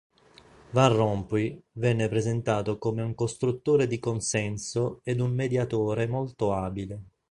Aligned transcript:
Van 0.71 0.91
Rompuy 0.95 1.63
venne 1.73 2.09
presentato 2.09 2.79
come 2.79 3.03
un 3.03 3.13
"costruttore 3.13 3.85
di 3.85 3.99
consenso" 3.99 5.01
ed 5.03 5.19
un 5.19 5.31
mediatore 5.31 6.07
molto 6.07 6.53
abile. 6.55 7.03